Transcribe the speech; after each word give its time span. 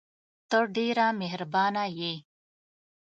ته 0.49 0.57
ډېره 0.75 1.05
مهربانه 1.21 1.83
یې! 1.97 2.13